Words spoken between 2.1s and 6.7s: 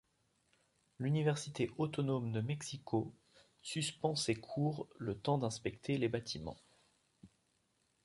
de Mexico suspend ses cours le temps d'inspecter les bâtiments.